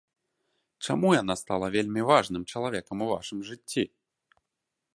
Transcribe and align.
Чаму 0.87 1.11
яна 1.21 1.35
стала 1.41 1.67
вельмі 1.75 2.01
важным 2.11 2.47
чалавекам 2.53 2.97
у 3.07 3.11
вашым 3.13 3.39
жыцці? 3.51 3.83